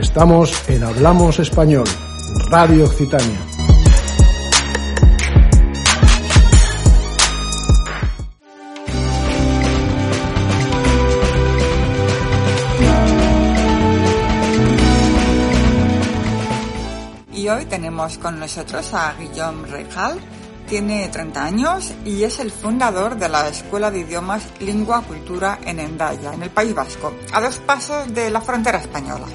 [0.00, 1.86] Estamos en Hablamos Español,
[2.50, 3.40] Radio Occitania.
[17.32, 20.18] Y hoy tenemos con nosotros a Guillaume Reijal.
[20.68, 25.80] Tiene 30 años y es el fundador de la Escuela de Idiomas Lingua Cultura en
[25.80, 29.26] Endaya, en el País Vasco, a dos pasos de la frontera española.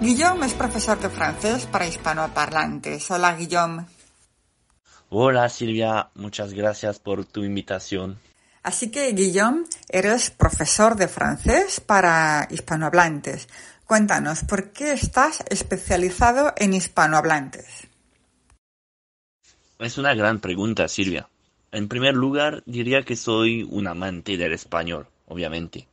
[0.00, 3.10] Guillaume es profesor de francés para hispanoparlantes.
[3.10, 3.86] Hola, Guillaume.
[5.08, 8.18] Hola Silvia, muchas gracias por tu invitación.
[8.62, 13.48] Así que, Guillaume, eres profesor de francés para hispanohablantes.
[13.86, 17.88] Cuéntanos, ¿por qué estás especializado en hispanohablantes?
[19.78, 21.28] Es una gran pregunta, Silvia.
[21.72, 25.88] En primer lugar, diría que soy un amante del español, obviamente.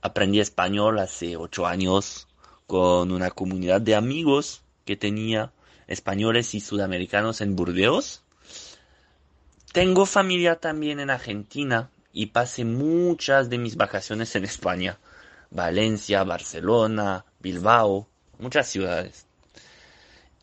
[0.00, 2.26] Aprendí español hace ocho años
[2.70, 5.50] con una comunidad de amigos que tenía
[5.88, 8.22] españoles y sudamericanos en Burdeos.
[9.72, 15.00] Tengo familia también en Argentina y pasé muchas de mis vacaciones en España.
[15.50, 18.06] Valencia, Barcelona, Bilbao,
[18.38, 19.26] muchas ciudades.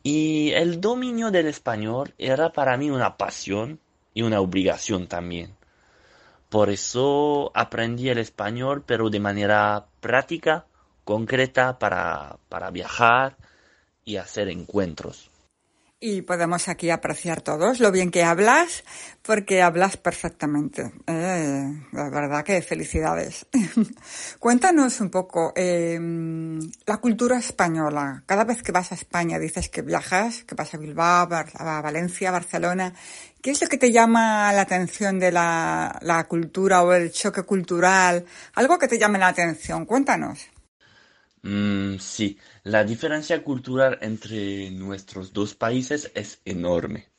[0.03, 3.79] Y el dominio del español era para mí una pasión
[4.13, 5.55] y una obligación también.
[6.49, 10.65] Por eso aprendí el español, pero de manera práctica,
[11.07, 13.37] concreta, para, para viajar
[14.03, 15.31] y hacer encuentros.
[15.99, 18.83] Y podemos aquí apreciar todos lo bien que hablas,
[19.23, 20.91] porque hablas perfectamente.
[21.07, 21.63] Eh,
[21.93, 23.47] la verdad que felicidades.
[24.39, 25.97] Cuéntanos un poco eh,
[26.85, 28.21] la cultura española.
[28.27, 32.31] Cada vez que vas a España dices que viajas, que vas a Bilbao, a Valencia,
[32.31, 32.93] Barcelona.
[33.41, 37.43] ¿Qué es lo que te llama la atención de la, la cultura o el choque
[37.43, 38.25] cultural?
[38.53, 39.85] Algo que te llame la atención.
[39.85, 40.56] Cuéntanos.
[41.41, 47.09] Mm, sí, la diferencia cultural entre nuestros dos países es enorme.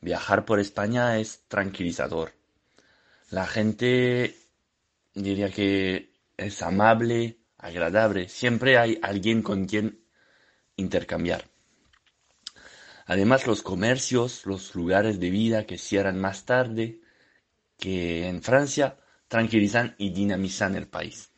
[0.00, 2.32] Viajar por España es tranquilizador.
[3.30, 4.36] La gente
[5.14, 8.28] diría que es amable, agradable.
[8.28, 10.04] Siempre hay alguien con quien
[10.76, 11.44] intercambiar.
[13.06, 17.00] Además, los comercios, los lugares de vida que cierran más tarde
[17.78, 18.98] que en Francia,
[19.28, 21.31] tranquilizan y dinamizan el país.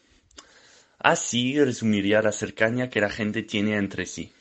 [0.98, 4.32] Así resumiría la cercanía que la gente tiene entre sí.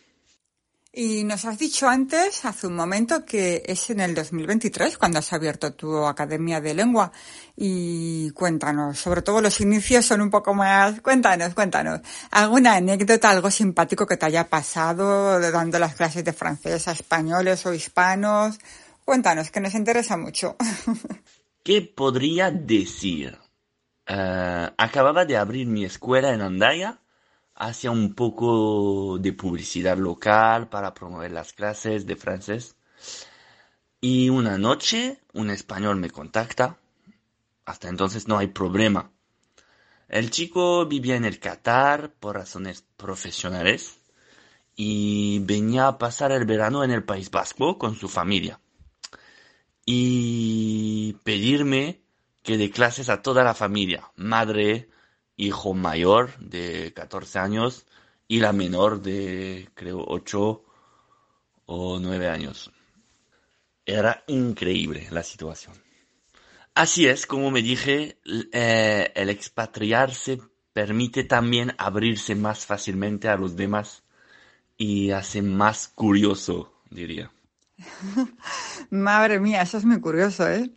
[0.95, 5.33] Y nos has dicho antes, hace un momento, que es en el 2023 cuando has
[5.33, 7.11] abierto tu Academia de Lengua.
[7.57, 11.01] Y cuéntanos, sobre todo los inicios son un poco más...
[11.01, 12.01] Cuéntanos, cuéntanos.
[12.29, 17.65] ¿Alguna anécdota, algo simpático que te haya pasado dando las clases de francés a españoles
[17.65, 18.59] o hispanos?
[19.03, 20.55] Cuéntanos, que nos interesa mucho.
[21.63, 23.39] ¿Qué podría decir?
[24.09, 26.99] Uh, acababa de abrir mi escuela en Andaya,
[27.55, 32.75] hacía un poco de publicidad local para promover las clases de francés.
[34.01, 36.77] Y una noche un español me contacta.
[37.65, 39.11] Hasta entonces no hay problema.
[40.09, 43.99] El chico vivía en el Qatar por razones profesionales
[44.75, 48.59] y venía a pasar el verano en el País Vasco con su familia.
[49.85, 52.02] Y pedirme
[52.43, 54.89] que dé clases a toda la familia, madre,
[55.37, 57.85] hijo mayor de 14 años
[58.27, 60.63] y la menor de creo 8
[61.65, 62.71] o 9 años.
[63.85, 65.75] Era increíble la situación.
[66.75, 68.19] Así es, como me dije,
[68.51, 70.39] eh, el expatriarse
[70.73, 74.03] permite también abrirse más fácilmente a los demás
[74.75, 77.31] y hace más curioso, diría.
[78.89, 80.71] Madre mía, eso es muy curioso, ¿eh?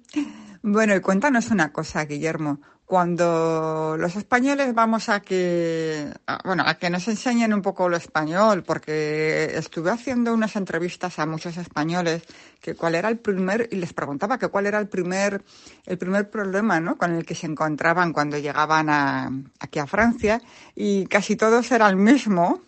[0.68, 2.58] Bueno, y cuéntanos una cosa, Guillermo.
[2.84, 7.96] Cuando los españoles vamos a que, a, bueno, a que nos enseñen un poco lo
[7.96, 12.24] español, porque estuve haciendo unas entrevistas a muchos españoles
[12.60, 15.44] que cuál era el primer, y les preguntaba que cuál era el primer,
[15.84, 16.98] el primer problema, ¿no?
[16.98, 19.30] Con el que se encontraban cuando llegaban a,
[19.60, 20.42] aquí a Francia,
[20.74, 22.62] y casi todos era el mismo,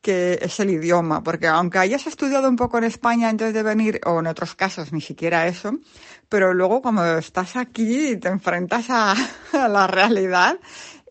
[0.00, 4.00] que es el idioma, porque aunque hayas estudiado un poco en España antes de venir,
[4.06, 5.78] o en otros casos ni siquiera eso,
[6.28, 9.14] pero luego cuando estás aquí te enfrentas a,
[9.52, 10.58] la realidad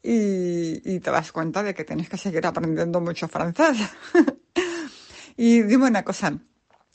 [0.01, 3.77] y, y, te das cuenta de que tienes que seguir aprendiendo mucho francés.
[5.37, 6.33] y dime una cosa,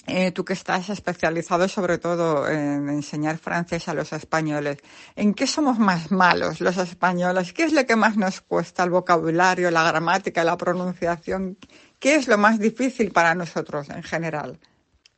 [0.07, 4.79] eh, tú que estás especializado sobre todo en enseñar francés a los españoles,
[5.15, 7.53] ¿en qué somos más malos los españoles?
[7.53, 8.83] ¿Qué es lo que más nos cuesta?
[8.83, 11.57] ¿El vocabulario, la gramática, la pronunciación?
[11.99, 14.59] ¿Qué es lo más difícil para nosotros en general?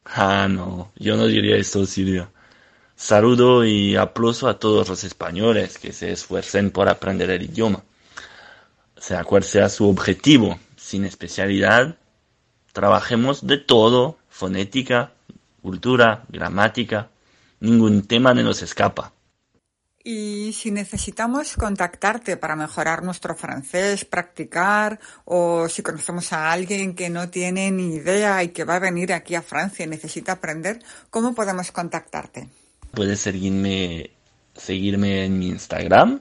[0.05, 2.31] Ah, no, yo no diría eso, Silvia.
[2.95, 7.83] Saludo y aplauso a todos los españoles que se esfuercen por aprender el idioma.
[8.99, 11.97] Sea cual sea su objetivo, sin especialidad,
[12.73, 15.13] trabajemos de todo fonética,
[15.63, 17.09] cultura, gramática,
[17.61, 19.13] ningún tema nos escapa.
[20.03, 27.09] Y si necesitamos contactarte para mejorar nuestro francés, practicar, o si conocemos a alguien que
[27.09, 30.81] no tiene ni idea y que va a venir aquí a Francia y necesita aprender,
[31.11, 32.49] ¿cómo podemos contactarte?
[32.91, 34.11] Puedes seguirme,
[34.55, 36.21] seguirme en mi Instagram,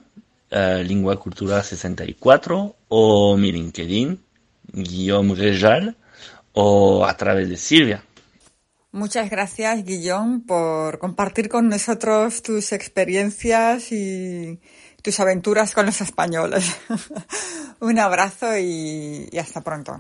[0.51, 4.23] uh, Lingua Cultura 64, o mi LinkedIn,
[4.71, 5.97] Guillaume Rejal,
[6.53, 8.03] o a través de Silvia.
[8.91, 14.59] Muchas gracias, Guillón, por compartir con nosotros tus experiencias y
[15.01, 16.77] tus aventuras con los españoles.
[17.79, 19.99] Un abrazo y, y, hasta pronto.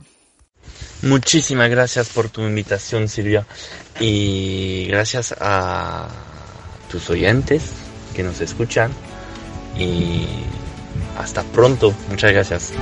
[1.01, 3.47] Muchísimas gracias por tu invitación, Silvia.
[3.99, 6.07] Y gracias a
[6.89, 7.63] tus oyentes
[8.15, 8.91] que nos escuchan.
[9.77, 10.27] Y
[11.17, 11.93] hasta pronto.
[12.09, 12.73] Muchas gracias.